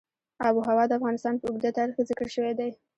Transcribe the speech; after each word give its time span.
آب 0.47 0.55
وهوا 0.57 0.83
د 0.87 0.91
افغانستان 0.99 1.33
په 1.37 1.45
اوږده 1.47 1.71
تاریخ 1.77 1.93
کې 1.97 2.07
ذکر 2.09 2.27
شوی 2.35 2.53
دی. 2.59 2.69